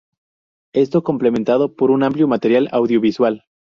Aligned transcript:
Esto 0.73 1.03
complementado 1.03 1.75
por 1.75 1.91
un 1.91 2.01
amplio 2.01 2.27
material 2.27 2.69
audiovisual. 2.71 3.45